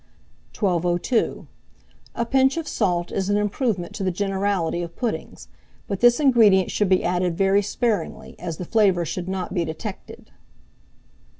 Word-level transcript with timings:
1202. 0.59 1.45
A 2.15 2.25
pinch 2.25 2.57
of 2.57 2.67
salt 2.67 3.11
is 3.11 3.29
an 3.29 3.37
improvement 3.37 3.93
to 3.93 4.03
the 4.03 4.09
generality 4.09 4.81
of 4.81 4.95
puddings; 4.95 5.47
but 5.87 5.99
this 5.99 6.19
ingredient 6.19 6.71
should 6.71 6.89
be 6.89 7.03
added 7.03 7.37
very 7.37 7.61
sparingly, 7.61 8.35
as 8.39 8.57
the 8.57 8.65
flavour 8.65 9.05
should 9.05 9.29
not 9.29 9.53
be 9.53 9.63
detected. 9.63 10.31